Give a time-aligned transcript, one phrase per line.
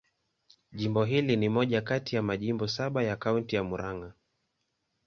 [0.71, 4.13] Jimbo hili ni moja kati ya majimbo saba ya Kaunti ya Murang'a.